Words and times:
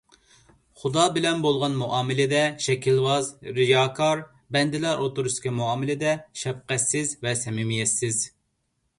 خۇدا 0.83 1.01
بىلەن 1.15 1.41
بولىدىغان 1.41 1.73
مۇئامىلىدە 1.81 2.39
شەكىلۋاز، 2.67 3.27
رىياكار، 3.57 4.23
بەندىلەر 4.57 5.03
ئوتتۇرىسىدىكى 5.03 5.51
مۇئامىلىدە 5.59 6.15
شەپقەتسىز 6.45 7.13
ۋە 7.27 7.35
سەمىمىيەتسىز. 7.43 8.19